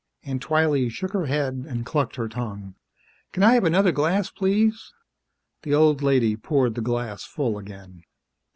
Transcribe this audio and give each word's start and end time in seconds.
Aunt 0.23 0.41
Twylee 0.41 0.89
shook 0.89 1.11
her 1.13 1.27
head 1.27 1.63
and 1.69 1.85
clucked 1.85 2.15
her 2.15 2.27
tongue. 2.27 2.73
"Can 3.31 3.43
I 3.43 3.53
have 3.53 3.65
another 3.65 3.91
glass? 3.91 4.31
Please?" 4.31 4.91
The 5.61 5.75
old 5.75 6.01
lady 6.01 6.35
poured 6.35 6.73
the 6.73 6.81
glass 6.81 7.23
full 7.23 7.59
again. 7.59 8.01